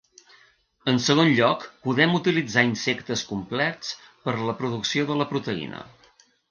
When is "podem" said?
1.83-2.17